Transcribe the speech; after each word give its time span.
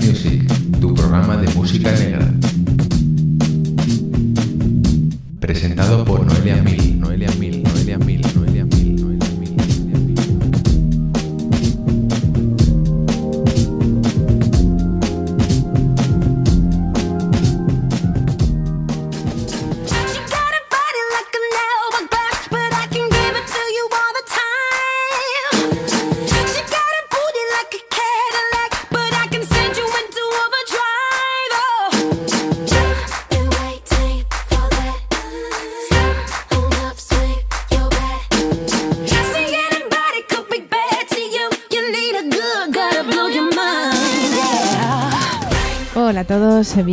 Music, 0.00 0.42
tu 0.80 0.94
programa 0.94 1.36
de 1.36 1.52
música 1.54 1.90
negra. 1.92 2.32
Presentado 5.40 6.04
por 6.04 6.24
Noelia 6.24 6.62
Mil, 6.62 6.97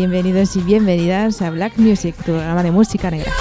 bienvenidos 0.10 0.56
y 0.56 0.60
bienvenidas 0.62 1.42
a 1.42 1.50
Black 1.50 1.78
Music, 1.78 2.16
tu 2.18 2.26
programa 2.34 2.62
de 2.62 2.70
música 2.70 3.10
negra. 3.10 3.32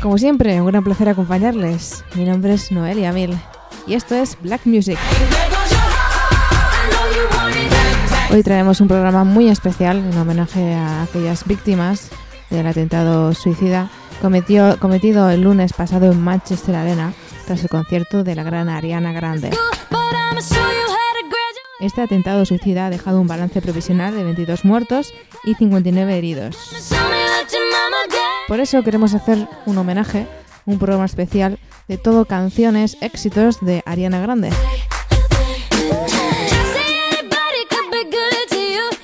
Como 0.00 0.16
siempre, 0.18 0.60
un 0.60 0.68
gran 0.68 0.84
placer 0.84 1.08
acompañarles. 1.08 2.04
Mi 2.14 2.24
nombre 2.24 2.54
es 2.54 2.70
Noelia 2.70 3.12
Mil 3.12 3.36
y 3.88 3.94
esto 3.94 4.14
es 4.14 4.38
Black 4.40 4.60
Music. 4.66 4.96
Hoy 8.30 8.42
traemos 8.44 8.80
un 8.80 8.86
programa 8.86 9.24
muy 9.24 9.48
especial 9.48 9.96
en 9.96 10.16
homenaje 10.16 10.74
a 10.74 11.02
aquellas 11.02 11.44
víctimas 11.44 12.10
del 12.50 12.68
atentado 12.68 13.34
suicida 13.34 13.90
cometió- 14.22 14.78
cometido 14.78 15.28
el 15.30 15.40
lunes 15.42 15.72
pasado 15.72 16.12
en 16.12 16.20
Manchester 16.22 16.76
Arena 16.76 17.12
tras 17.48 17.62
el 17.62 17.68
concierto 17.68 18.22
de 18.22 18.36
la 18.36 18.44
gran 18.44 18.68
Ariana 18.68 19.12
Grande. 19.12 19.50
Este 21.80 22.02
atentado 22.02 22.44
suicida 22.44 22.86
ha 22.86 22.90
dejado 22.90 23.20
un 23.20 23.28
balance 23.28 23.62
provisional 23.62 24.14
de 24.14 24.24
22 24.24 24.64
muertos 24.64 25.14
y 25.44 25.54
59 25.54 26.18
heridos. 26.18 26.56
Por 28.48 28.58
eso 28.58 28.82
queremos 28.82 29.14
hacer 29.14 29.46
un 29.64 29.78
homenaje, 29.78 30.26
un 30.66 30.78
programa 30.78 31.04
especial 31.04 31.58
de 31.86 31.96
todo 31.96 32.24
canciones, 32.24 32.96
éxitos 33.00 33.60
de 33.60 33.82
Ariana 33.86 34.20
Grande. 34.20 34.50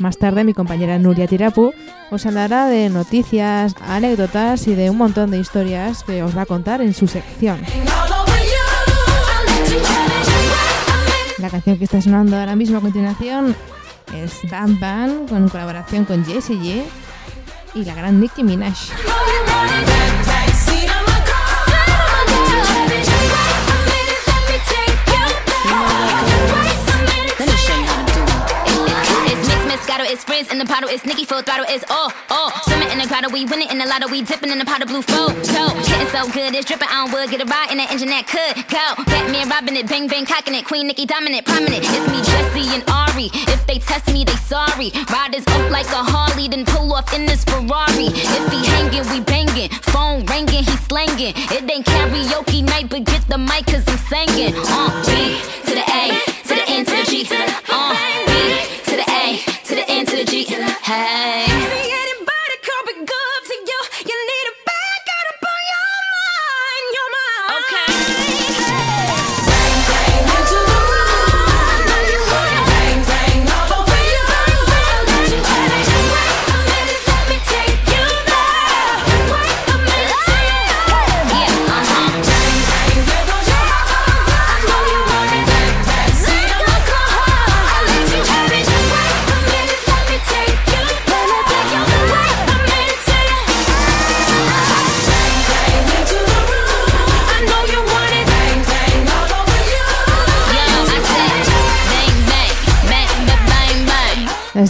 Más 0.01 0.19
tarde 0.19 0.43
mi 0.43 0.53
compañera 0.53 0.99
Nuria 0.99 1.29
Tirapu 1.29 1.73
os 2.11 2.27
hablará 2.27 2.67
de 2.67 2.91
noticias, 2.91 3.75
anécdotas 3.87 4.67
y 4.67 4.75
de 4.75 4.91
un 4.91 4.99
montón 4.99 5.31
de 5.31 5.39
historias 5.39 6.03
que 6.03 6.23
os 6.23 6.37
va 6.37 6.43
a 6.43 6.47
contar 6.47 6.83
en 6.83 6.93
su 6.93 7.07
sección. 7.07 7.61
La 11.45 11.51
canción 11.51 11.77
que 11.77 11.85
está 11.85 12.01
sonando 12.01 12.39
ahora 12.39 12.57
mismo 12.57 12.79
a 12.79 12.81
continuación 12.81 13.55
es 14.15 14.51
Bam 14.51 14.81
Bam 14.81 15.29
con 15.29 15.47
colaboración 15.51 16.07
con 16.07 16.25
Jessie 16.25 16.57
J 16.57 17.79
y 17.79 17.85
la 17.85 17.95
gran 17.95 18.19
Nicki 18.19 18.43
Minaj. 18.43 18.75
It's 30.03 30.25
Frizz 30.25 30.51
in 30.51 30.59
the 30.59 30.65
bottle, 30.65 30.89
it's 30.91 31.07
Nicki 31.07 31.25
full 31.25 31.43
throttle, 31.43 31.67
it's 31.69 31.85
all, 31.89 32.11
all. 32.29 32.51
Swimming 32.67 32.91
in 32.91 32.99
the 32.99 33.07
grotto, 33.07 33.31
we 33.31 33.45
winning 33.47 33.71
in 33.71 33.79
the 33.79 33.87
lotto, 33.87 34.11
we 34.11 34.23
dipping 34.23 34.51
in 34.51 34.59
the 34.59 34.65
pot 34.65 34.83
of 34.83 34.89
blue 34.89 35.03
flow. 35.03 35.29
Show, 35.47 35.71
getting 35.87 36.11
so 36.11 36.27
good, 36.35 36.51
it's 36.55 36.67
dripping 36.67 36.89
on 36.91 37.13
wood, 37.13 37.31
get 37.31 37.41
a 37.41 37.47
ride 37.47 37.71
in 37.71 37.79
the 37.79 37.87
engine 37.87 38.11
that 38.11 38.27
could 38.27 38.59
go. 38.67 38.99
Batman 39.07 39.49
robbing 39.49 39.77
it, 39.77 39.87
bang 39.87 40.09
bang 40.09 40.27
cocking 40.27 40.55
it, 40.55 40.67
Queen 40.67 40.89
Nicki 40.89 41.07
dominant, 41.07 41.47
prominent. 41.47 41.87
It's 41.87 42.07
me, 42.11 42.19
Jesse 42.27 42.75
and 42.75 42.83
Ari. 42.91 43.31
If 43.55 43.67
they 43.67 43.79
test 43.79 44.11
me, 44.11 44.25
they 44.25 44.35
sorry. 44.51 44.91
Riders 45.15 45.47
up 45.47 45.71
like 45.71 45.87
a 45.95 46.03
Harley, 46.03 46.49
then 46.49 46.67
pull 46.67 46.93
off 46.93 47.15
in 47.15 47.25
this 47.27 47.45
Ferrari. 47.45 48.11
If 48.11 48.45
he 48.51 48.67
hanging, 48.67 49.07
we 49.15 49.23
banging. 49.23 49.71
Phone 49.95 50.27
ringing, 50.27 50.67
he 50.67 50.77
slanging. 50.91 51.39
It 51.55 51.71
ain't 51.71 51.87
karaoke 51.87 52.67
night, 52.67 52.91
but 52.91 53.05
get 53.05 53.23
the 53.31 53.39
mic, 53.39 53.71
cause 53.71 53.87
I'm 53.87 53.99
singing. 54.11 54.59
Uh, 54.59 54.91
B 55.07 55.39
to 55.71 55.73
the 55.79 55.87
A, 55.87 56.19
to 56.51 56.55
the 56.59 56.65
N, 56.67 56.85
to 56.85 56.91
the 56.91 57.05
G, 57.07 57.23
to 57.25 57.37
the 57.39 57.47
uh, 57.71 57.95
B 58.27 58.84
Hey. 60.95 61.54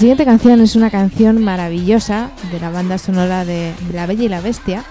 Siguiente 0.05 0.27
canción 0.27 0.61
es 0.61 0.77
una 0.77 0.91
canción 0.91 1.43
maravillosa 1.43 2.31
de 2.53 2.61
la 2.61 2.69
banda 2.69 2.99
sonora 2.99 3.47
de 3.47 3.73
La 3.91 4.05
Bella 4.05 4.25
y 4.25 4.29
la 4.29 4.43
Bestia, 4.43 4.85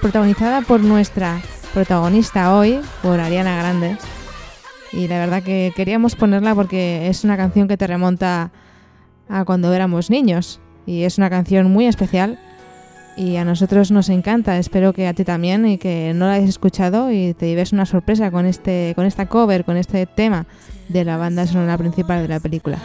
protagonizada 0.00 0.62
por 0.62 0.80
nuestra 0.80 1.40
protagonista 1.72 2.56
hoy, 2.56 2.80
por 3.00 3.20
Ariana 3.20 3.56
Grande. 3.58 3.96
Y 4.92 5.06
la 5.06 5.20
verdad 5.20 5.44
que 5.44 5.72
queríamos 5.76 6.16
ponerla 6.16 6.56
porque 6.56 7.06
es 7.06 7.22
una 7.22 7.36
canción 7.36 7.68
que 7.68 7.76
te 7.76 7.86
remonta 7.86 8.50
a 9.28 9.44
cuando 9.44 9.72
éramos 9.72 10.10
niños. 10.10 10.60
Y 10.84 11.04
es 11.04 11.16
una 11.16 11.30
canción 11.30 11.70
muy 11.70 11.86
especial 11.86 12.36
y 13.16 13.36
a 13.36 13.44
nosotros 13.44 13.92
nos 13.92 14.08
encanta. 14.08 14.58
Espero 14.58 14.92
que 14.92 15.06
a 15.06 15.14
ti 15.14 15.22
también 15.22 15.64
y 15.64 15.78
que 15.78 16.10
no 16.12 16.26
la 16.26 16.32
hayas 16.32 16.48
escuchado 16.48 17.12
y 17.12 17.34
te 17.34 17.46
lleves 17.46 17.72
una 17.72 17.86
sorpresa 17.86 18.32
con, 18.32 18.46
este, 18.46 18.94
con 18.96 19.06
esta 19.06 19.26
cover, 19.26 19.64
con 19.64 19.76
este 19.76 20.06
tema 20.06 20.46
de 20.88 21.04
la 21.04 21.18
banda 21.18 21.46
sonora 21.46 21.78
principal 21.78 22.22
de 22.22 22.28
la 22.28 22.40
película. 22.40 22.78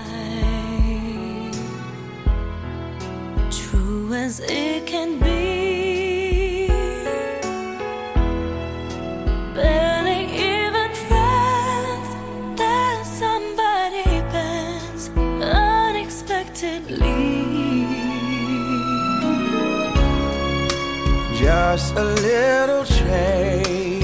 As 4.25 4.39
it 4.39 4.87
can 4.87 5.19
be. 5.19 6.67
Barely 9.53 10.23
even 10.53 10.89
friends. 11.07 12.09
There's 12.59 13.07
somebody 13.23 14.03
bends 14.33 15.03
unexpectedly. 15.09 17.85
Just 21.37 21.93
a 21.93 22.05
little 22.27 22.85
change. 22.99 24.03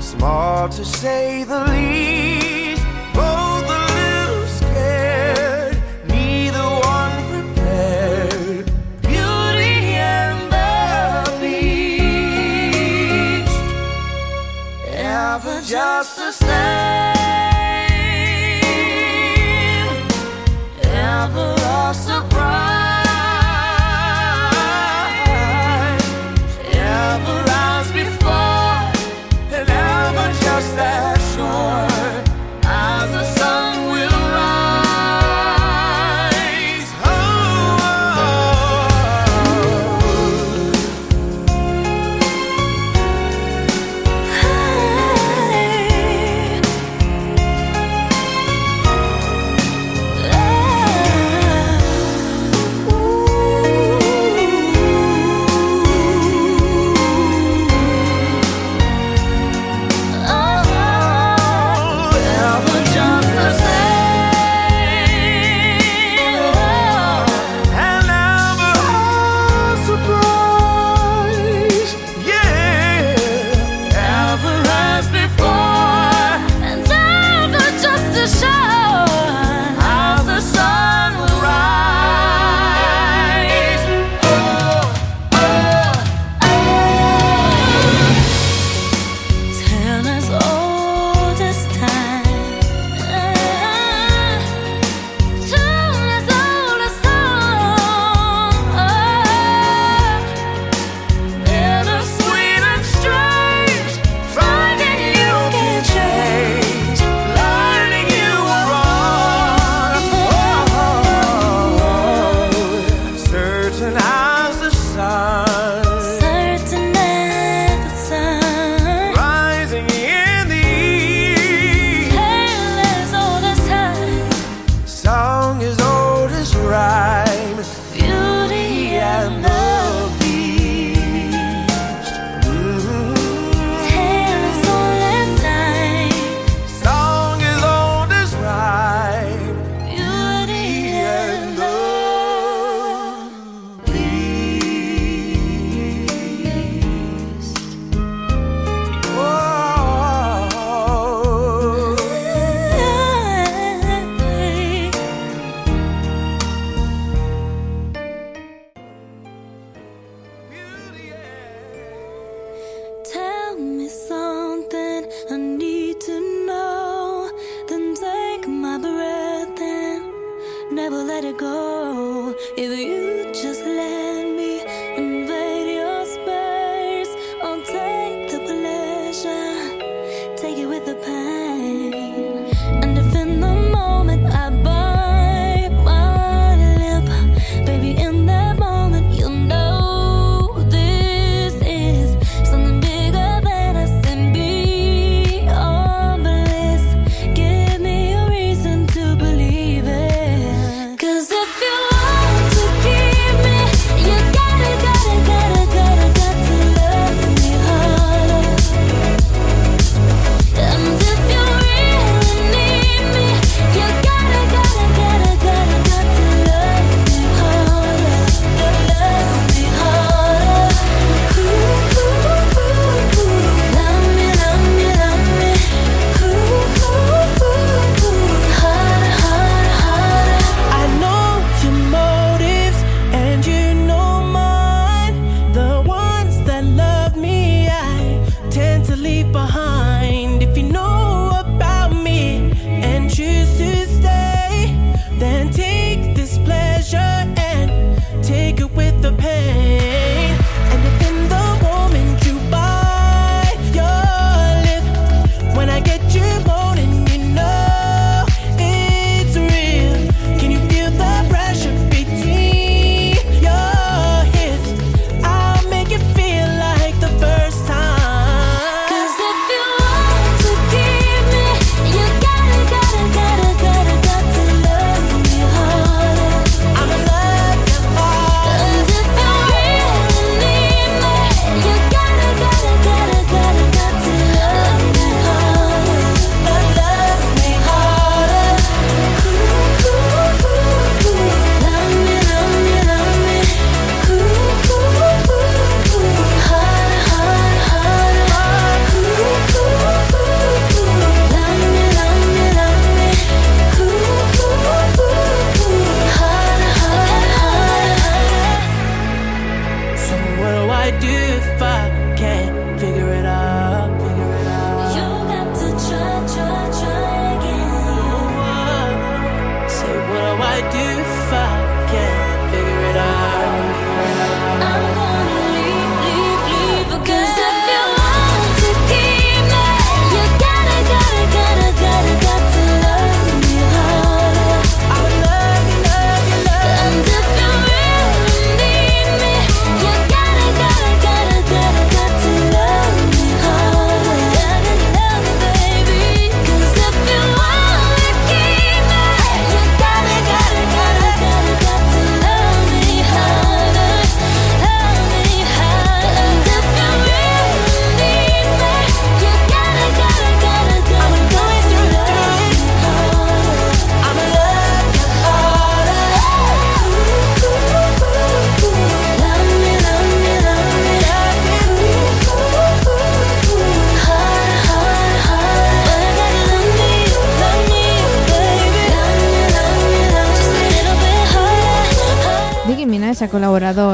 Small 0.00 0.70
to 0.70 0.82
say 0.82 1.44
the 1.44 1.60
least. 1.72 2.41
Just 16.02 16.16
the 16.16 16.41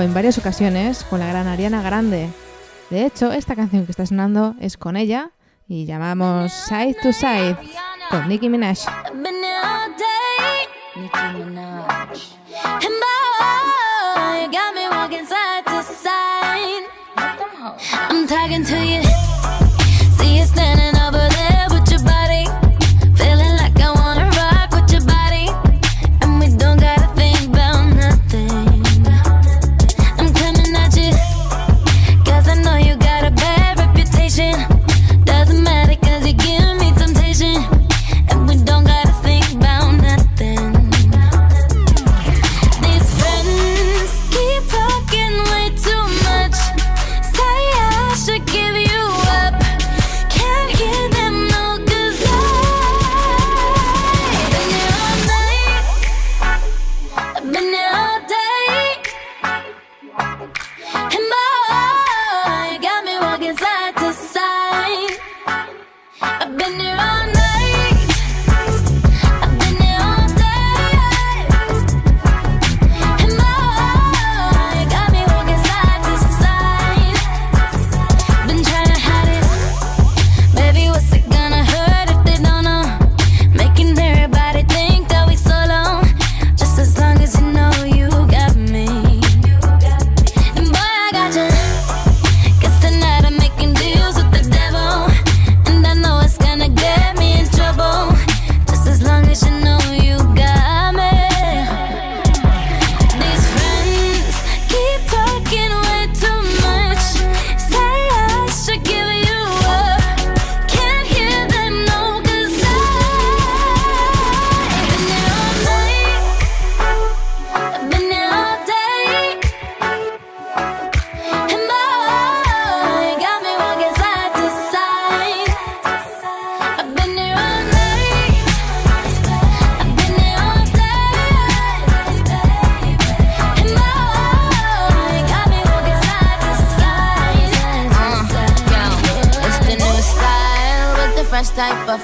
en 0.09 0.15
varias 0.15 0.39
ocasiones 0.39 1.05
con 1.05 1.21
la 1.21 1.27
gran 1.27 1.47
Ariana 1.47 1.83
Grande. 1.83 2.31
De 2.89 3.05
hecho, 3.05 3.31
esta 3.31 3.55
canción 3.55 3.85
que 3.85 3.93
está 3.93 4.07
sonando 4.07 4.55
es 4.59 4.79
con 4.79 4.97
ella 4.97 5.33
y 5.69 5.85
llamamos 5.85 6.51
Side 6.51 6.97
to 7.03 7.13
Side 7.13 7.59
con 8.09 8.27
Nicki 8.27 8.49
Minaj. 8.49 8.79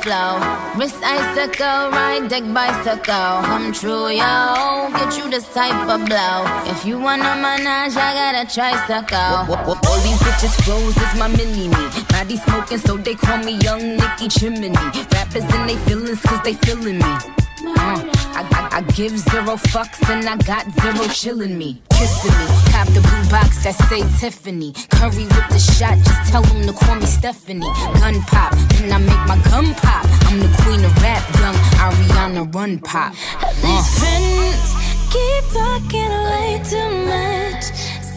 flow. 0.04 0.36
Wrist 0.76 1.00
icicle, 1.02 1.88
ride 1.96 2.28
deck 2.28 2.44
bicycle. 2.52 3.40
Come 3.48 3.72
true, 3.72 4.08
yo. 4.08 4.90
Get 4.92 5.16
you 5.16 5.30
this 5.30 5.48
type 5.54 5.88
of 5.88 6.04
blow. 6.04 6.44
If 6.72 6.84
you 6.84 6.98
wanna 6.98 7.34
manage, 7.40 7.96
I 7.96 8.10
gotta 8.20 8.44
tricycle. 8.54 9.48
Whoop. 9.48 9.80
All 9.88 10.00
these 10.04 10.20
bitches 10.26 10.54
froze, 10.64 10.96
it's 10.96 11.14
my 11.18 11.28
mini 11.28 11.68
me. 11.68 11.82
Body 12.12 12.36
smoking, 12.36 12.78
so 12.78 12.98
they 12.98 13.14
call 13.14 13.38
me 13.38 13.52
Young 13.66 13.96
Nicky 13.96 14.28
Chimney. 14.28 14.70
Rappers 15.14 15.44
and 15.54 15.68
they 15.68 15.76
feelings, 15.86 16.20
cause 16.20 16.42
they 16.44 16.54
feeling 16.54 16.98
me. 16.98 17.43
Uh, 17.66 18.02
I, 18.36 18.68
I, 18.72 18.80
give 18.92 19.16
zero 19.18 19.56
fucks 19.56 20.08
and 20.10 20.28
I 20.28 20.36
got 20.36 20.64
zero 20.80 21.06
chillin' 21.08 21.56
me, 21.56 21.80
kissing 21.90 22.30
me. 22.30 22.46
Cop 22.72 22.88
the 22.88 23.00
blue 23.00 23.30
box 23.30 23.64
that 23.64 23.74
say 23.88 24.02
Tiffany. 24.18 24.72
Curry 24.90 25.24
with 25.24 25.48
the 25.48 25.58
shot, 25.58 25.96
just 25.98 26.30
tell 26.30 26.42
them 26.42 26.66
to 26.66 26.72
call 26.72 26.96
me 26.96 27.06
Stephanie. 27.06 27.66
Gun 28.00 28.20
pop, 28.22 28.52
then 28.76 28.92
I 28.92 28.98
make 28.98 29.24
my 29.26 29.38
gun 29.50 29.74
pop. 29.74 30.04
I'm 30.28 30.40
the 30.40 30.50
queen 30.62 30.84
of 30.84 30.94
rap, 31.02 31.22
young 31.40 31.54
Ariana 31.80 32.54
Run 32.54 32.78
Pop. 32.80 33.14
Uh. 33.40 33.52
These 33.62 33.88
friends 33.98 34.74
keep 35.12 35.44
talking 35.52 36.12
way 36.30 36.60
too 36.68 36.90
much. 37.08 37.64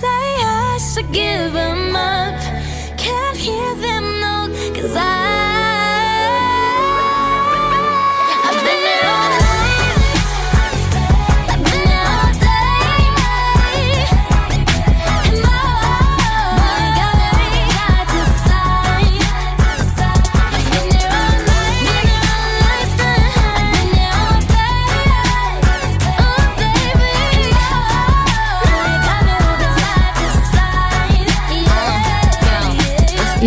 Say 0.01 0.24
I 0.44 0.80
should 0.94 1.12
give 1.12 1.54
them 1.54 1.96
up. 1.96 2.39
Can't 2.98 3.38
hear 3.38 3.75
them, 3.75 4.20
no, 4.20 4.74
cause 4.74 4.96
I. 4.96 5.47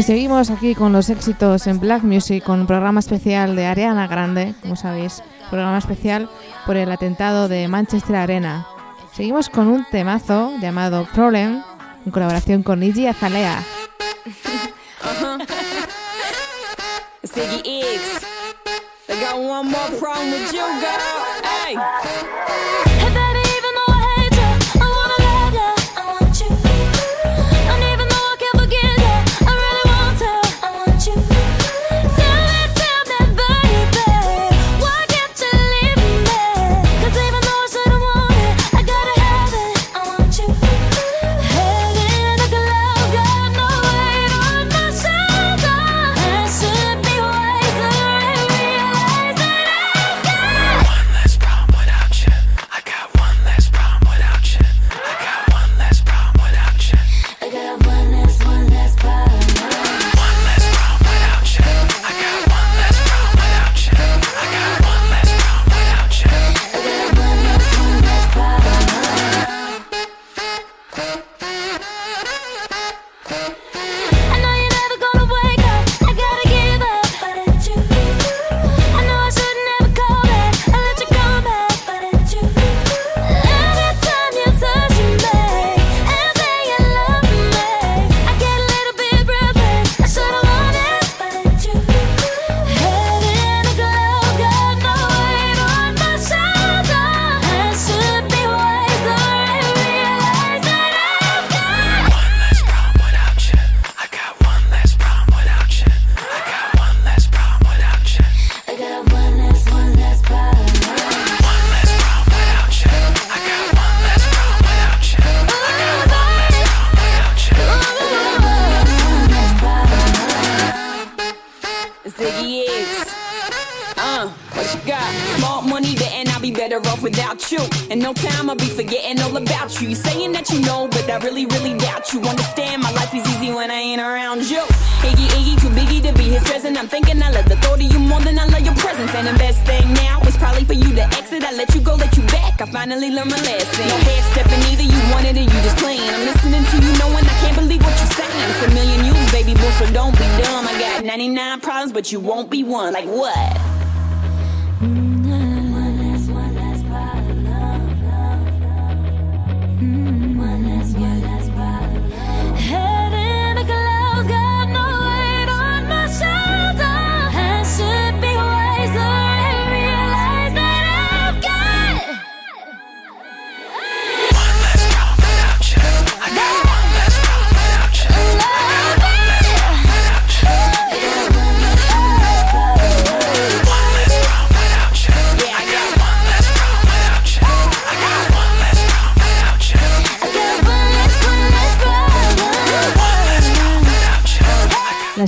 Y 0.01 0.03
seguimos 0.03 0.49
aquí 0.49 0.75
con 0.75 0.95
los 0.95 1.11
éxitos 1.11 1.67
en 1.67 1.79
Black 1.79 2.05
Music, 2.05 2.43
con 2.43 2.61
un 2.61 2.67
programa 2.67 3.01
especial 3.01 3.55
de 3.55 3.67
Ariana 3.67 4.07
Grande, 4.07 4.55
como 4.63 4.75
sabéis, 4.75 5.23
programa 5.51 5.77
especial 5.77 6.31
por 6.65 6.79
el 6.79 6.91
atentado 6.91 7.49
de 7.49 7.69
Manchester 7.69 8.17
Arena. 8.17 8.67
Seguimos 9.13 9.51
con 9.51 9.69
un 9.69 9.85
temazo 9.91 10.55
llamado 10.59 11.07
Problem, 11.15 11.63
en 12.07 12.13
colaboración 12.13 12.63
con 12.63 12.83
Iggy 12.83 13.09
Azalea. 13.09 13.63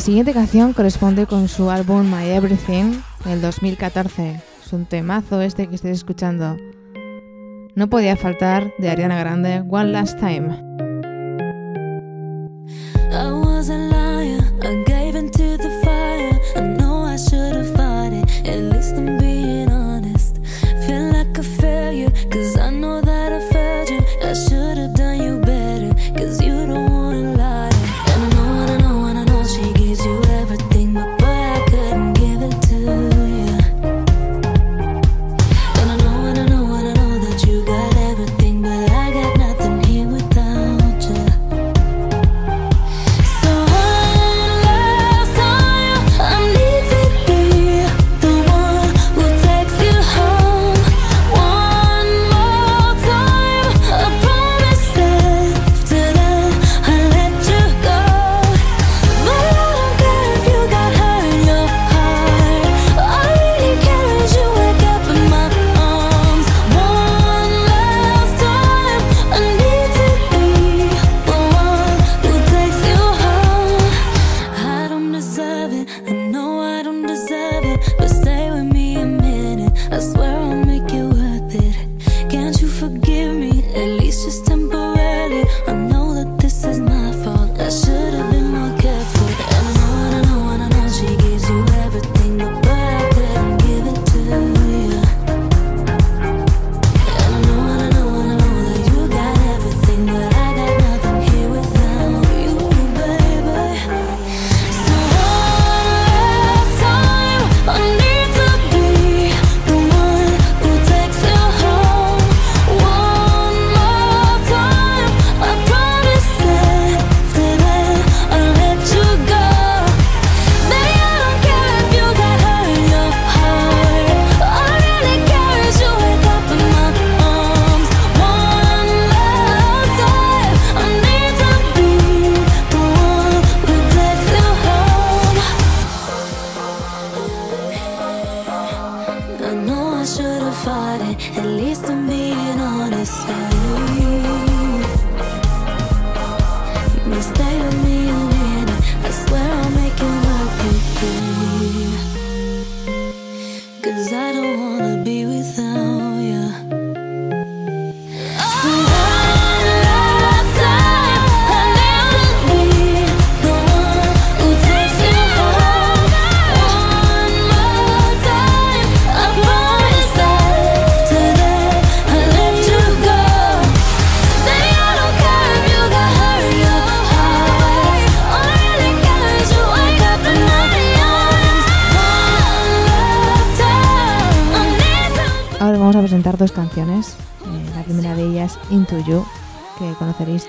La 0.02 0.06
siguiente 0.06 0.32
canción 0.32 0.72
corresponde 0.72 1.28
con 1.28 1.46
su 1.46 1.70
álbum 1.70 2.10
My 2.10 2.28
Everything 2.28 3.00
del 3.24 3.40
2014. 3.40 4.42
Es 4.60 4.72
un 4.72 4.84
temazo 4.84 5.40
este 5.40 5.68
que 5.68 5.76
estáis 5.76 5.98
escuchando. 5.98 6.56
No 7.76 7.88
podía 7.88 8.16
faltar 8.16 8.72
de 8.78 8.90
Ariana 8.90 9.16
Grande 9.20 9.62
One 9.70 9.92
Last 9.92 10.18
Time. 10.18 10.71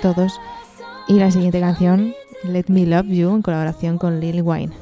todos. 0.03 0.41
Y 1.07 1.13
la 1.13 1.31
siguiente 1.31 1.61
canción, 1.61 2.13
Let 2.43 2.65
Me 2.67 2.85
Love 2.85 3.07
You, 3.07 3.33
en 3.33 3.41
colaboración 3.41 3.97
con 3.97 4.19
Lil 4.19 4.41
Wayne. 4.41 4.73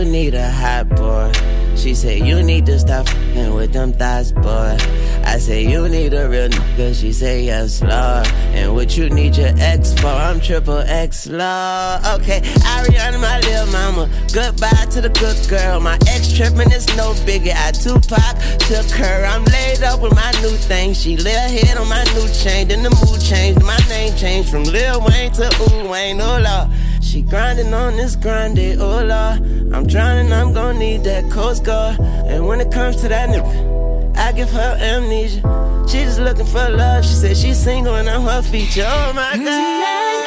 You 0.00 0.10
need 0.10 0.34
a 0.34 0.50
hot 0.50 0.88
boy. 0.88 1.30
She 1.76 1.94
said, 1.94 2.20
you 2.20 2.42
need 2.42 2.66
to 2.66 2.78
stop 2.78 3.06
fing 3.08 3.54
with 3.54 3.72
them 3.72 3.92
thighs, 3.92 4.32
boy. 4.32 4.76
I 5.24 5.38
said, 5.38 5.64
you 5.70 5.88
need 5.88 6.14
a 6.14 6.28
real 6.28 6.48
nigga. 6.48 6.98
She 6.98 7.12
said, 7.12 7.44
yes, 7.44 7.82
Lord. 7.82 8.26
And 8.56 8.74
what 8.74 8.96
you 8.96 9.10
need 9.10 9.36
your 9.36 9.52
ex 9.58 9.92
for? 10.00 10.06
I'm 10.08 10.40
triple 10.40 10.78
X, 10.78 11.26
Lord. 11.26 12.00
Okay, 12.16 12.40
Ariana, 12.40 13.20
my 13.20 13.40
little 13.40 13.66
mama. 13.72 14.08
Goodbye 14.32 14.86
to 14.92 15.00
the 15.02 15.10
good 15.10 15.36
girl. 15.48 15.80
My 15.80 15.98
ex 16.08 16.32
tripping 16.32 16.72
is 16.72 16.86
no 16.96 17.12
biggie. 17.28 17.54
I 17.54 17.70
Tupac 17.72 18.36
took 18.60 18.90
her. 18.96 19.24
I'm 19.26 19.44
laid 19.44 19.82
up 19.82 20.00
with 20.00 20.14
my 20.14 20.32
new 20.40 20.56
thing. 20.68 20.94
She 20.94 21.16
lil 21.16 21.34
head 21.34 21.76
on 21.76 21.88
my 21.88 22.04
new 22.14 22.28
chain. 22.32 22.68
Then 22.68 22.82
the 22.82 22.90
mood 22.90 23.20
changed. 23.20 23.62
My 23.62 23.78
name 23.88 24.16
changed 24.16 24.50
from 24.50 24.64
Lil 24.64 25.00
Wayne 25.04 25.32
to 25.32 25.46
Ooh 25.62 25.88
Wayne. 25.90 26.20
Oh, 26.20 26.40
Lord. 26.40 26.89
She 27.10 27.22
grinding 27.22 27.74
on 27.74 27.96
this 27.96 28.14
grind, 28.14 28.54
day, 28.54 28.76
oh 28.76 29.02
Lord. 29.02 29.74
I'm 29.74 29.84
drowning, 29.84 30.32
I'm 30.32 30.52
gonna 30.52 30.78
need 30.78 31.02
that 31.02 31.28
Coast 31.28 31.64
Guard. 31.64 31.98
And 31.98 32.46
when 32.46 32.60
it 32.60 32.70
comes 32.70 32.94
to 33.02 33.08
that 33.08 33.28
nigga, 33.30 34.16
I 34.16 34.30
give 34.30 34.48
her 34.50 34.76
amnesia. 34.78 35.42
She 35.88 36.04
just 36.04 36.20
looking 36.20 36.46
for 36.46 36.68
love. 36.68 37.04
She 37.04 37.14
said 37.14 37.36
she's 37.36 37.58
single 37.58 37.96
and 37.96 38.08
I'm 38.08 38.22
her 38.22 38.42
feature. 38.42 38.86
Oh 38.86 39.12
my 39.12 39.36
God. 39.36 40.20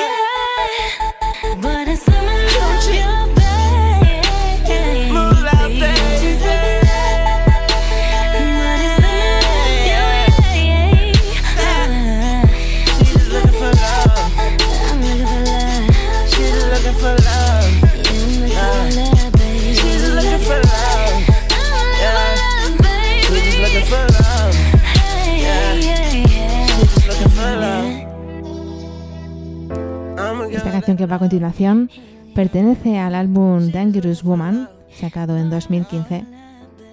But 1.00 1.13
que 30.86 31.06
va 31.06 31.16
a 31.16 31.20
continuación 31.20 31.90
pertenece 32.36 33.00
al 33.00 33.16
álbum 33.16 33.72
Dangerous 33.72 34.22
Woman, 34.24 34.70
sacado 34.92 35.38
en 35.38 35.50
2015, 35.50 36.26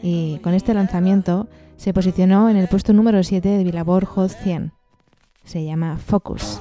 y 0.03 0.39
con 0.39 0.55
este 0.55 0.75
lanzamiento 0.75 1.49
se 1.77 1.93
posicionó 1.93 2.49
en 2.49 2.57
el 2.57 2.69
puesto 2.69 2.93
número 2.93 3.23
7 3.23 3.49
de 3.49 3.65
Billboard 3.65 4.05
Hot 4.07 4.31
100. 4.31 4.73
Se 5.45 5.65
llama 5.65 5.99
Focus. 5.99 6.61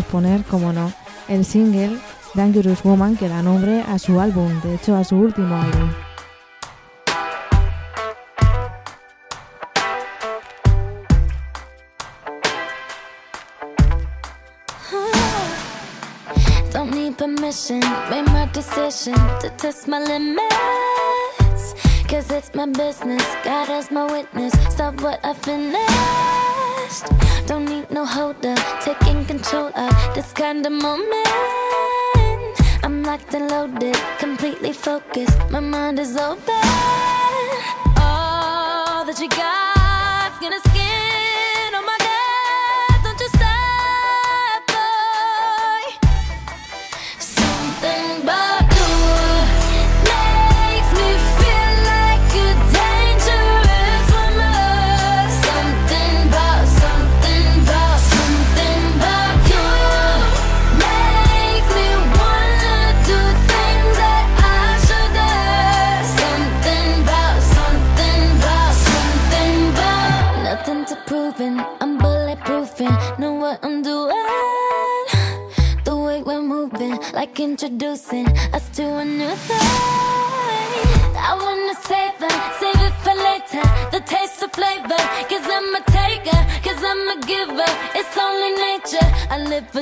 Queremos 0.00 0.04
poner, 0.04 0.44
como 0.44 0.72
no, 0.72 0.92
el 1.28 1.44
single 1.44 1.98
Dangerous 2.34 2.82
Woman 2.84 3.16
que 3.16 3.28
da 3.28 3.42
nombre 3.42 3.82
a 3.82 3.98
su 3.98 4.20
álbum, 4.20 4.60
de 4.62 4.74
hecho 4.74 4.96
a 4.96 5.04
su 5.04 5.16
último 5.16 5.56
álbum. 5.56 5.90
Don't 16.72 16.94
need 16.94 17.16
permission, 17.16 17.80
made 18.10 18.30
my 18.32 18.46
decision 18.52 19.14
to 19.40 19.50
test 19.56 19.88
my 19.88 19.98
limits. 19.98 20.40
Cause 22.08 22.30
it's 22.30 22.54
my 22.54 22.66
business, 22.66 23.24
God 23.44 23.70
as 23.70 23.90
my 23.90 24.04
witness. 24.04 24.52
Stop 24.72 25.00
what 25.02 25.20
I 25.24 25.34
finished. 26.90 27.46
Don't 27.46 27.64
need 27.64 27.90
no 27.90 28.04
holder, 28.04 28.54
taking 28.82 29.24
control 29.24 29.70
of 29.76 30.14
this 30.14 30.32
kind 30.32 30.64
of 30.66 30.72
moment. 30.72 31.26
I'm 32.82 33.02
locked 33.02 33.34
and 33.34 33.50
loaded, 33.50 33.96
completely 34.18 34.72
focused. 34.72 35.38
My 35.50 35.60
mind 35.60 35.98
is 35.98 36.16
open. 36.16 36.54
All 37.96 39.04
that 39.04 39.18
you 39.20 39.28
got's 39.28 39.69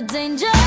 danger. 0.08 0.57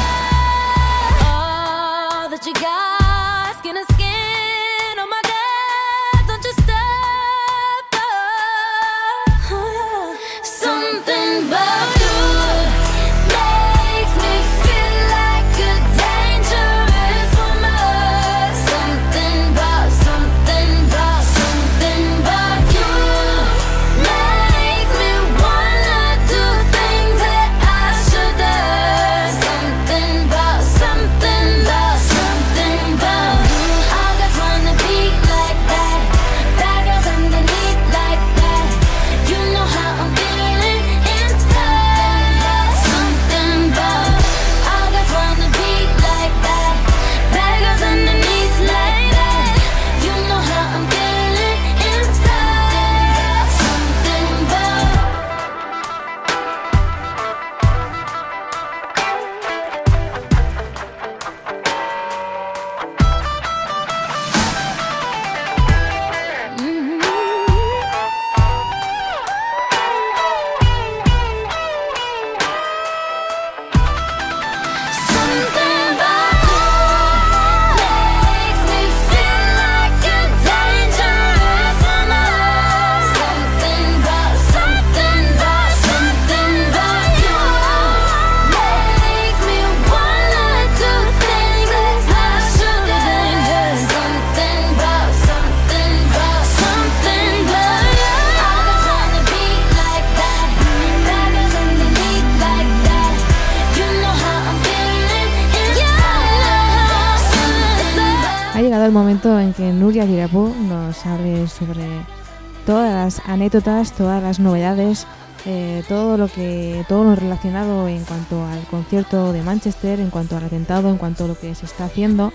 Anécdotas, 113.31 113.93
todas 113.93 114.21
las 114.21 114.39
novedades, 114.39 115.07
eh, 115.45 115.83
todo 115.87 116.17
lo 116.17 116.27
que 116.27 116.85
todo 116.87 117.03
lo 117.03 117.15
relacionado 117.15 117.87
en 117.87 118.03
cuanto 118.03 118.45
al 118.45 118.59
concierto 118.67 119.33
de 119.33 119.41
Manchester, 119.41 119.99
en 119.99 120.09
cuanto 120.09 120.37
al 120.37 120.43
atentado, 120.43 120.89
en 120.89 120.97
cuanto 120.97 121.25
a 121.25 121.27
lo 121.27 121.39
que 121.39 121.55
se 121.55 121.65
está 121.65 121.85
haciendo. 121.85 122.31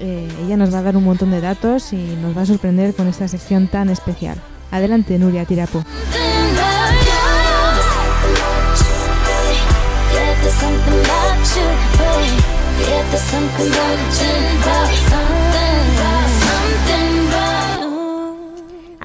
Eh, 0.00 0.28
ella 0.44 0.56
nos 0.56 0.74
va 0.74 0.78
a 0.78 0.82
dar 0.82 0.96
un 0.96 1.04
montón 1.04 1.30
de 1.30 1.40
datos 1.40 1.92
y 1.92 2.16
nos 2.20 2.36
va 2.36 2.42
a 2.42 2.46
sorprender 2.46 2.94
con 2.94 3.06
esta 3.06 3.28
sección 3.28 3.68
tan 3.68 3.88
especial. 3.88 4.40
Adelante, 4.70 5.18
Nuria 5.18 5.44
Tirapu. 5.44 5.82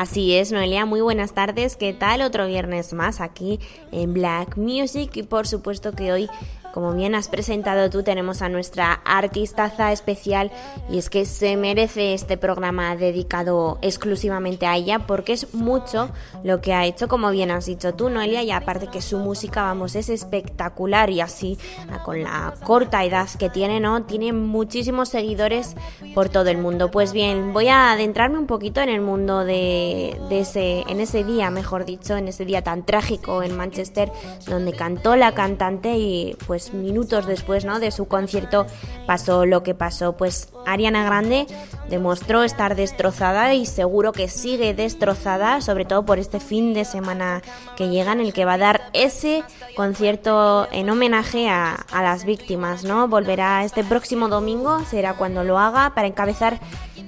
Así 0.01 0.33
es, 0.33 0.51
Noelia, 0.51 0.87
muy 0.87 0.99
buenas 1.01 1.33
tardes. 1.33 1.75
¿Qué 1.75 1.93
tal? 1.93 2.23
Otro 2.23 2.47
viernes 2.47 2.91
más 2.91 3.21
aquí 3.21 3.59
en 3.91 4.15
Black 4.15 4.57
Music 4.57 5.11
y 5.13 5.21
por 5.21 5.45
supuesto 5.45 5.91
que 5.91 6.11
hoy, 6.11 6.27
como 6.73 6.93
bien 6.93 7.15
has 7.15 7.27
presentado 7.27 7.89
tú, 7.89 8.03
tenemos 8.03 8.41
a 8.41 8.49
nuestra 8.49 8.93
artistaza 9.05 9.91
especial 9.91 10.51
y 10.89 10.97
es 10.97 11.09
que 11.09 11.25
se 11.25 11.57
merece 11.57 12.13
este 12.13 12.37
programa 12.37 12.95
dedicado 12.95 13.77
exclusivamente 13.81 14.65
a 14.65 14.75
ella 14.75 14.99
porque 14.99 15.33
es 15.33 15.53
mucho 15.53 16.09
lo 16.43 16.61
que 16.61 16.73
ha 16.73 16.85
hecho, 16.85 17.07
como 17.07 17.31
bien 17.31 17.51
has 17.51 17.65
dicho 17.65 17.93
tú, 17.93 18.09
Noelia, 18.09 18.43
y 18.43 18.51
aparte 18.51 18.87
que 18.87 19.01
su 19.01 19.19
música, 19.19 19.63
vamos, 19.63 19.95
es 19.95 20.09
espectacular 20.09 21.09
y 21.09 21.21
así, 21.21 21.57
con 22.03 22.23
la 22.23 22.53
corta 22.63 23.03
edad 23.03 23.27
que 23.37 23.49
tiene, 23.49 23.79
¿no? 23.79 24.03
Tiene 24.03 24.33
muchísimos 24.33 25.09
seguidores 25.09 25.75
por 26.13 26.29
todo 26.29 26.49
el 26.49 26.57
mundo. 26.57 26.91
Pues 26.91 27.13
bien, 27.13 27.53
voy 27.53 27.67
a 27.67 27.91
adentrarme 27.91 28.37
un 28.37 28.47
poquito 28.47 28.81
en 28.81 28.89
el 28.89 29.01
mundo 29.01 29.43
de, 29.43 30.19
de 30.29 30.39
ese, 30.39 30.83
en 30.87 30.99
ese 30.99 31.23
día, 31.23 31.49
mejor 31.49 31.85
dicho, 31.85 32.17
en 32.17 32.27
ese 32.27 32.45
día 32.45 32.63
tan 32.63 32.85
trágico 32.85 33.43
en 33.43 33.55
Manchester, 33.55 34.11
donde 34.47 34.73
cantó 34.73 35.15
la 35.15 35.33
cantante 35.33 35.97
y 35.97 36.35
pues 36.47 36.60
minutos 36.73 37.25
después, 37.27 37.65
¿no? 37.65 37.79
De 37.79 37.91
su 37.91 38.07
concierto 38.07 38.67
pasó 39.05 39.45
lo 39.45 39.63
que 39.63 39.73
pasó. 39.73 40.13
Pues 40.13 40.49
Ariana 40.65 41.03
Grande 41.03 41.47
demostró 41.89 42.43
estar 42.43 42.75
destrozada 42.75 43.53
y 43.53 43.65
seguro 43.65 44.11
que 44.11 44.27
sigue 44.27 44.73
destrozada, 44.73 45.61
sobre 45.61 45.85
todo 45.85 46.05
por 46.05 46.19
este 46.19 46.39
fin 46.39 46.73
de 46.73 46.85
semana 46.85 47.41
que 47.75 47.89
llega 47.89 48.13
en 48.13 48.19
el 48.19 48.33
que 48.33 48.45
va 48.45 48.53
a 48.53 48.57
dar 48.57 48.81
ese 48.93 49.43
concierto 49.75 50.67
en 50.71 50.89
homenaje 50.89 51.49
a, 51.49 51.73
a 51.73 52.03
las 52.03 52.25
víctimas, 52.25 52.83
¿no? 52.83 53.07
Volverá 53.07 53.63
este 53.63 53.83
próximo 53.83 54.27
domingo, 54.27 54.83
será 54.85 55.15
cuando 55.15 55.43
lo 55.43 55.59
haga, 55.59 55.93
para 55.95 56.07
encabezar 56.07 56.59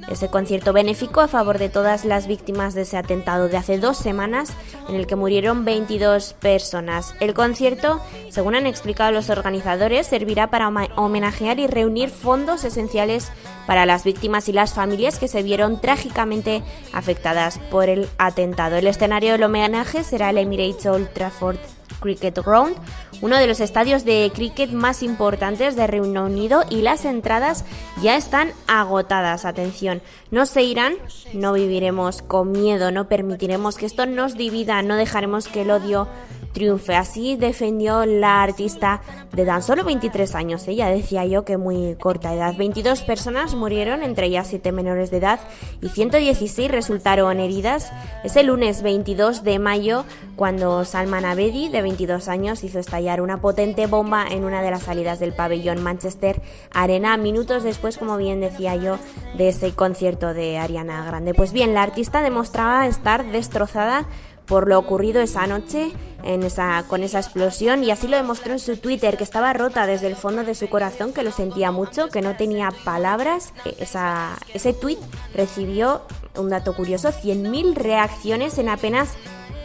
ese 0.10 0.30
concierto 0.30 0.74
benéfico 0.74 1.22
a 1.22 1.28
favor 1.28 1.58
de 1.58 1.70
todas 1.70 2.06
las 2.06 2.28
víctimas 2.28 2.74
de 2.74 2.82
ese 2.84 2.98
atentado 2.98 3.50
de 3.50 3.58
hace 3.58 3.78
dos 3.78 3.98
semanas 3.98 4.54
en 4.90 4.96
el 4.96 5.08
que 5.08 5.16
murieron 5.16 5.66
22 5.66 6.34
personas. 6.34 7.16
El 7.20 7.34
concierto, 7.34 8.02
según 8.30 8.56
han 8.56 8.66
explicado 8.66 9.12
los 9.12 9.30
organizadores, 9.30 10.08
servirá 10.08 10.48
para 10.48 10.70
homenajear 10.96 11.60
y 11.60 11.68
reunir 11.68 12.10
fondos 12.10 12.64
esenciales 12.64 13.32
para 13.66 13.86
las 13.86 14.04
víctimas 14.04 14.50
y 14.50 14.54
las 14.54 14.74
familias 14.74 15.20
que 15.20 15.28
se 15.28 15.44
vieron 15.44 15.80
trágicamente 15.80 16.64
afectadas 16.92 17.60
por 17.72 17.90
el 17.90 18.10
atentado. 18.18 18.76
El 18.76 18.88
escenario 18.88 19.34
del 19.34 19.44
homenaje 19.44 20.04
será 20.04 20.30
el 20.30 20.38
Emirates 20.38 20.86
Old 20.86 21.12
Trafford 21.14 21.58
Cricket 22.04 22.38
Ground, 22.44 22.76
uno 23.22 23.38
de 23.38 23.48
los 23.48 23.62
estadios 23.62 24.04
de 24.04 24.30
cricket 24.36 24.72
más 24.72 25.02
importantes 25.04 25.78
de 25.78 25.88
Reino 25.88 26.26
Unido 26.26 26.66
y 26.70 26.82
las 26.82 27.06
entradas 27.06 27.64
ya 28.02 28.18
están 28.18 28.52
agotadas. 28.68 29.46
Atención, 29.46 30.02
no 30.30 30.46
se 30.46 30.64
irán, 30.64 30.96
no 31.34 31.54
viviremos 31.54 32.22
con 32.22 32.52
miedo, 32.52 32.92
no 32.92 33.08
permitiremos 33.08 33.78
que 33.78 33.86
esto 33.86 34.06
nos 34.06 34.36
divida, 34.36 34.82
no 34.82 34.98
dejaremos 34.98 35.48
que 35.48 35.62
el 35.62 35.72
odio 35.72 36.10
triunfe. 36.54 36.96
Así 36.96 37.36
defendió 37.36 38.06
la 38.06 38.44
artista 38.44 39.02
de 39.34 39.46
tan 39.46 39.62
solo 39.62 39.84
23 39.84 40.36
años. 40.36 40.68
Ella 40.68 40.88
decía 40.88 41.26
yo 41.26 41.44
que 41.44 41.58
muy 41.58 41.96
corta 41.96 42.34
edad. 42.34 42.56
22 42.56 43.02
personas 43.04 43.56
murieron, 43.56 44.04
entre 44.04 44.28
ellas 44.28 44.48
7 44.48 44.72
menores 44.72 45.12
de 45.12 45.18
edad, 45.18 45.40
y 45.82 45.90
116 45.90 46.72
resultaron 46.72 47.40
heridas. 47.40 47.92
Ese 48.24 48.44
lunes 48.44 48.84
22 48.84 49.44
de 49.44 49.60
mayo, 49.60 50.06
cuando 50.36 50.86
Salman 50.86 51.26
Abedi, 51.26 51.70
de 51.70 51.82
22 51.82 52.28
años, 52.28 52.64
hizo 52.64 52.80
estallar 52.80 53.22
una 53.22 53.42
potente 53.42 53.88
bomba 53.88 54.26
en 54.30 54.46
una 54.46 54.62
de 54.62 54.72
las 54.72 54.84
salidas 54.84 55.20
del 55.20 55.34
pabellón 55.34 55.84
Manchester 55.84 56.42
Arena, 56.72 57.18
minutos 57.18 57.64
después, 57.64 57.98
como 57.98 58.18
bien 58.18 58.40
decía 58.40 58.76
yo, 58.76 58.98
de 59.38 59.50
ese 59.50 59.74
concierto 59.74 60.34
de 60.34 60.58
Ariana 60.58 61.06
Grande. 61.06 61.34
Pues 61.34 61.52
bien, 61.52 61.74
la 61.74 61.84
artista 61.84 62.22
demostraba 62.22 62.88
estar 62.88 63.26
destrozada 63.32 64.06
por 64.46 64.68
lo 64.68 64.78
ocurrido 64.80 65.22
esa 65.22 65.48
noche 65.48 65.92
en 66.24 66.44
esa, 66.44 66.84
con 66.88 67.04
esa 67.04 67.20
explosión 67.20 67.84
y 67.84 67.92
así 67.92 68.08
lo 68.08 68.16
demostró 68.18 68.54
en 68.54 68.60
su 68.60 68.78
Twitter, 68.78 69.18
que 69.18 69.24
estaba 69.26 69.52
rota 69.54 69.86
desde 69.86 70.08
el 70.08 70.16
fondo 70.16 70.44
de 70.44 70.56
su 70.56 70.70
corazón, 70.70 71.12
que 71.14 71.24
lo 71.24 71.32
sentía 71.32 71.72
mucho, 71.72 72.08
que 72.08 72.22
no 72.22 72.36
tenía 72.38 72.70
palabras. 72.86 73.54
E- 73.66 73.76
Esa, 73.80 74.38
ese 74.54 74.74
tweet 74.74 74.98
recibió, 75.34 76.02
un 76.38 76.50
dato 76.50 76.74
curioso, 76.76 77.10
100.000 77.10 77.74
reacciones 77.76 78.58
en 78.58 78.70
apenas 78.70 79.10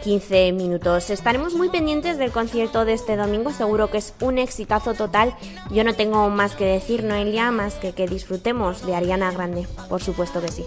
15 0.03 0.51
minutos. 0.53 1.09
Estaremos 1.09 1.53
muy 1.55 1.69
pendientes 1.69 2.17
del 2.17 2.31
concierto 2.31 2.85
de 2.85 2.93
este 2.93 3.15
domingo, 3.17 3.51
seguro 3.51 3.89
que 3.91 3.97
es 3.97 4.13
un 4.21 4.37
exitazo 4.37 4.93
total. 4.93 5.35
Yo 5.71 5.83
no 5.83 5.93
tengo 5.93 6.29
más 6.29 6.55
que 6.55 6.65
decir, 6.65 7.03
Noelia, 7.03 7.51
más 7.51 7.75
que 7.75 7.91
que 7.93 8.07
disfrutemos 8.07 8.85
de 8.85 8.95
Ariana 8.95 9.31
Grande, 9.31 9.67
por 9.89 10.01
supuesto 10.01 10.41
que 10.41 10.49
sí. 10.51 10.65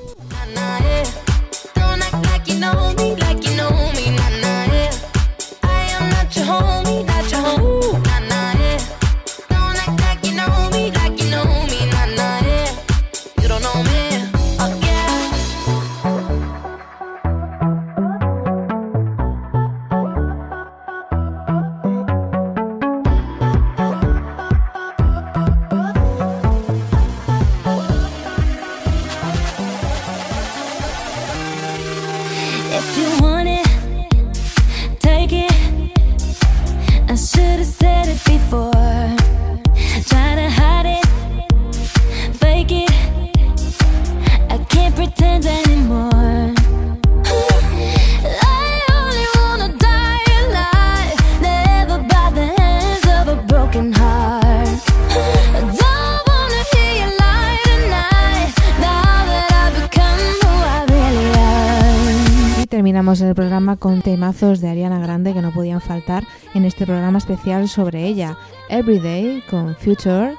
Temazos 64.32 64.60
de 64.60 64.68
Ariana 64.68 64.98
Grande 64.98 65.34
que 65.34 65.42
no 65.42 65.52
podían 65.52 65.80
faltar 65.80 66.24
en 66.54 66.64
este 66.64 66.86
programa 66.86 67.18
especial 67.18 67.68
sobre 67.68 68.06
ella. 68.06 68.38
Everyday 68.70 69.42
con 69.50 69.74
Future 69.76 70.34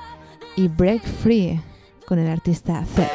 y 0.55 0.67
Break 0.67 1.03
Free 1.03 1.61
con 2.07 2.17
el 2.17 2.27
artista 2.27 2.83
Zed. 2.85 3.07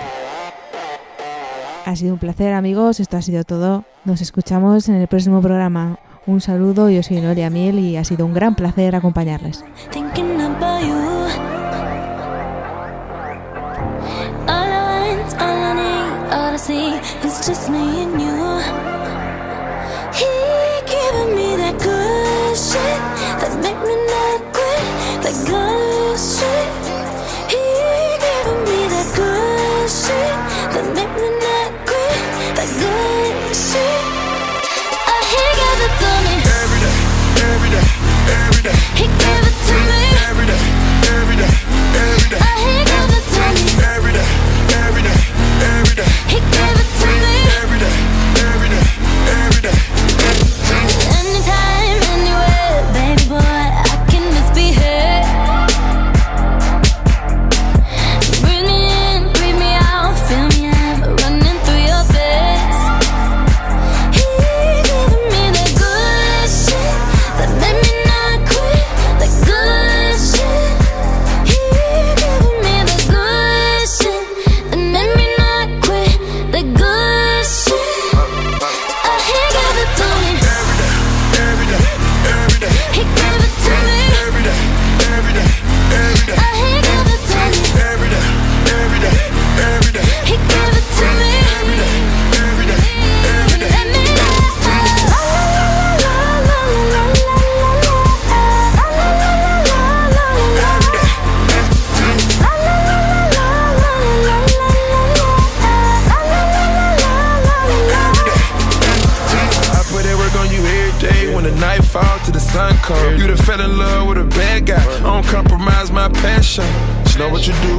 Ha 1.85 1.97
sido 1.97 2.13
un 2.13 2.21
placer 2.21 2.53
amigos, 2.53 3.01
esto 3.01 3.17
ha 3.17 3.23
sido 3.23 3.43
todo. 3.45 3.85
Nos 4.05 4.21
escuchamos 4.21 4.89
en 4.89 4.97
el 4.97 5.09
próximo 5.09 5.41
programa. 5.41 5.99
Un 6.27 6.41
saludo, 6.41 6.91
yo 6.91 7.03
soy 7.03 7.21
Noelia 7.21 7.51
Miel 7.51 7.79
y 7.81 7.97
ha 7.97 8.05
sido 8.05 8.25
un 8.25 8.35
gran 8.35 8.55
placer 8.55 8.95
acompañarles. 8.95 9.65
thinking 9.91 10.41
about 10.41 10.83
you. 10.83 10.95
All 14.47 14.71
I 14.71 15.17
want, 15.17 15.41
all 15.41 15.65
I 15.65 15.75
need, 15.75 16.33
all 16.33 16.55
I 16.55 16.57
see 16.57 16.95
is 17.27 17.47
just 17.47 17.69
me 17.69 18.03
and 18.03 18.21
you. 18.21 18.28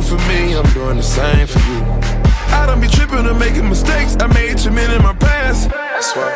for 0.10 0.18
me, 0.28 0.58
I'm 0.58 0.66
doing 0.74 0.98
the 0.98 1.04
same 1.04 1.46
for 1.46 1.60
you. 1.70 1.86
I 2.50 2.66
don't 2.66 2.82
be 2.82 2.88
tripping 2.88 3.28
or 3.28 3.36
making 3.36 3.70
mistakes. 3.70 4.18
I 4.20 4.26
made 4.34 4.58
too 4.58 4.72
many 4.72 4.96
in 4.96 5.04
my 5.04 5.14
past. 5.14 5.70
That's 5.70 6.16
why 6.16 6.34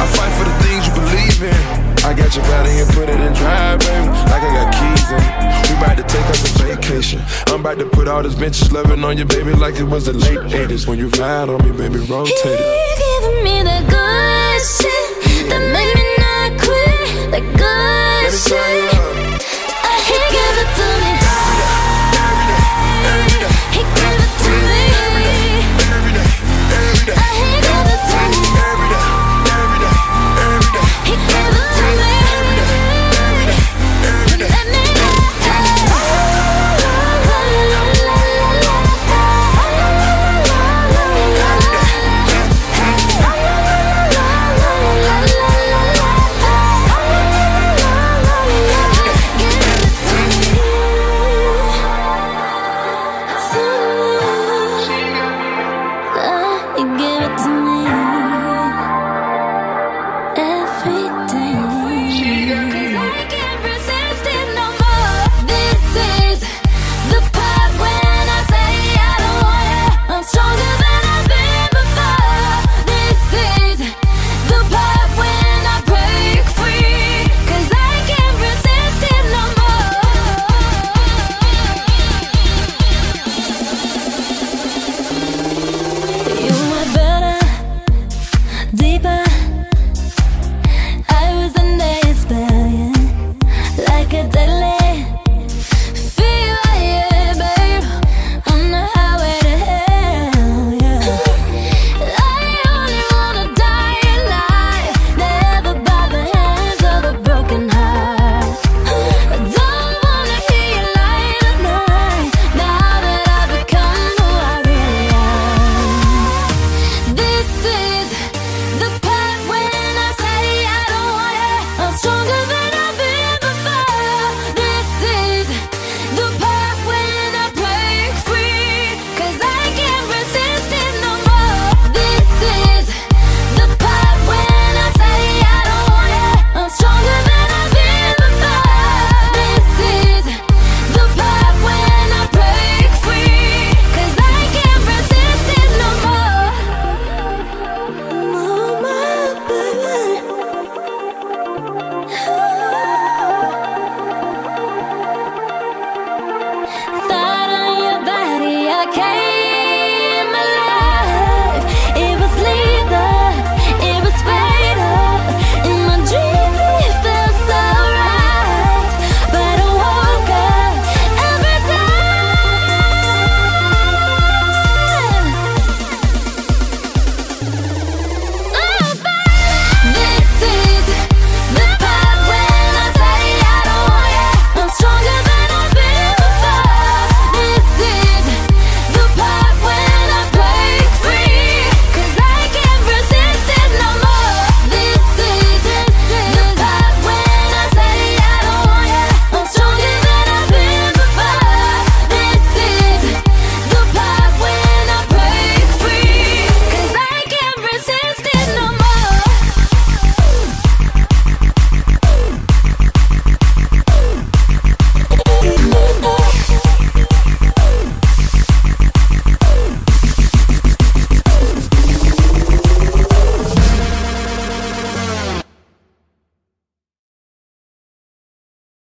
I 0.00 0.06
fight 0.16 0.32
for 0.40 0.44
the 0.48 0.56
things 0.64 0.88
you 0.88 0.94
believe 0.96 1.38
in. 1.52 1.62
I 2.08 2.14
got 2.16 2.34
your 2.34 2.44
body 2.48 2.72
and 2.80 2.88
put 2.96 3.10
it 3.12 3.20
in 3.20 3.32
drive, 3.34 3.78
baby. 3.80 4.08
Like 4.32 4.42
I 4.48 4.50
got 4.56 4.68
keys 4.72 5.08
in. 5.12 5.20
We 5.68 5.72
about 5.76 5.96
to 6.00 6.04
take 6.08 6.26
us 6.32 6.40
a 6.48 6.64
vacation. 6.64 7.20
I'm 7.48 7.60
about 7.60 7.78
to 7.78 7.86
put 7.86 8.08
all 8.08 8.22
this 8.22 8.32
vintage 8.32 8.72
loving 8.72 9.04
on 9.04 9.18
you, 9.18 9.26
baby, 9.26 9.52
like 9.52 9.76
it 9.76 9.84
was 9.84 10.06
the 10.06 10.14
late 10.14 10.40
80s. 10.40 10.88
When 10.88 10.98
you 10.98 11.08
ride 11.20 11.50
on 11.50 11.60
me, 11.68 11.76
baby, 11.76 11.98
rotate 12.08 12.32
it. 12.32 12.56
Keep 12.56 12.98
giving 13.04 13.44
me 13.44 13.56
the 13.68 13.78
good 13.92 14.60
shit 14.64 15.48
that 15.50 15.62
made 15.76 15.92
me 16.00 16.06
not 16.24 16.50
quit. 16.56 17.32
The 17.36 17.40
good 17.58 18.32
shit. 18.32 19.01